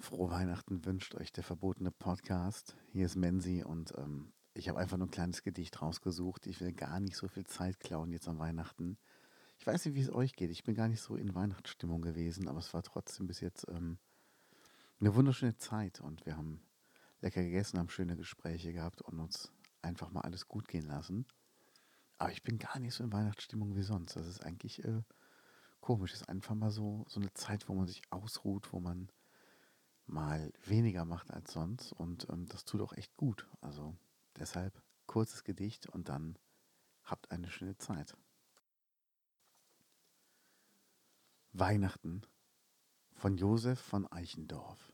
[0.00, 2.76] Frohe Weihnachten wünscht euch der verbotene Podcast.
[2.92, 6.46] Hier ist Menzi und ähm, ich habe einfach nur ein kleines Gedicht rausgesucht.
[6.46, 8.98] Ich will gar nicht so viel Zeit klauen jetzt an Weihnachten.
[9.58, 10.50] Ich weiß nicht, wie es euch geht.
[10.50, 13.98] Ich bin gar nicht so in Weihnachtsstimmung gewesen, aber es war trotzdem bis jetzt ähm,
[15.00, 16.62] eine wunderschöne Zeit und wir haben
[17.20, 21.26] lecker gegessen, haben schöne Gespräche gehabt und uns einfach mal alles gut gehen lassen.
[22.18, 24.16] Aber ich bin gar nicht so in Weihnachtsstimmung wie sonst.
[24.16, 25.02] Das ist eigentlich äh,
[25.80, 26.12] komisch.
[26.12, 29.10] Es ist einfach mal so, so eine Zeit, wo man sich ausruht, wo man
[30.06, 33.46] mal weniger macht als sonst und ähm, das tut auch echt gut.
[33.60, 33.94] Also
[34.40, 36.38] deshalb kurzes Gedicht und dann
[37.04, 38.16] habt eine schöne Zeit.
[41.52, 42.22] Weihnachten
[43.12, 44.92] von Josef von Eichendorf.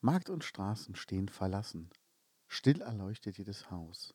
[0.00, 1.90] Markt und Straßen stehen verlassen,
[2.48, 4.14] still erleuchtet jedes Haus.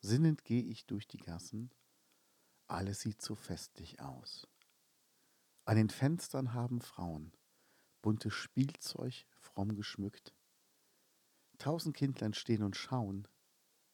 [0.00, 1.70] Sinnend geh ich durch die Gassen,
[2.66, 4.46] alles sieht so festlich aus.
[5.64, 7.32] An den Fenstern haben Frauen
[8.06, 10.32] buntes Spielzeug fromm geschmückt.
[11.58, 13.26] Tausend Kindlein stehen und schauen,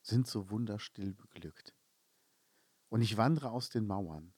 [0.03, 1.75] sind so wunderstill beglückt.
[2.89, 4.35] Und ich wandre aus den Mauern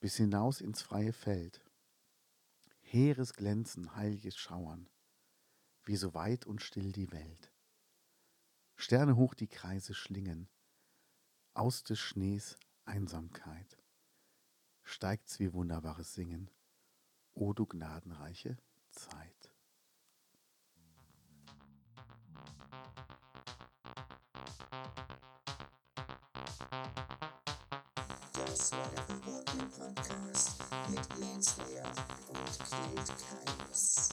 [0.00, 1.64] bis hinaus ins freie Feld.
[2.80, 4.88] Heeres Glänzen, heiliges Schauern,
[5.84, 7.52] wie so weit und still die Welt.
[8.76, 10.48] Sterne hoch die Kreise schlingen,
[11.54, 13.78] aus des Schnees Einsamkeit.
[14.84, 16.50] Steigt's wie wunderbares Singen,
[17.32, 18.58] o du gnadenreiche
[18.90, 19.55] Zeit.
[28.56, 30.54] Das war der Verbotene Podcast
[30.88, 31.84] mit Lance Lear
[32.28, 34.08] und Kate Keines.